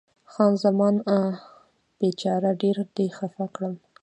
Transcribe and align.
خان 0.31 0.53
زمان: 0.63 0.95
بیچاره، 1.99 2.49
ډېر 2.61 2.77
دې 2.95 3.07
خفه 3.17 3.45
کړم. 3.55 3.75